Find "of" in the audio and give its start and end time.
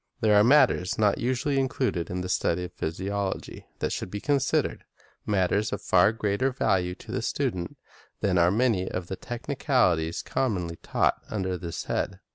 2.63-2.73, 5.71-5.79, 8.89-9.09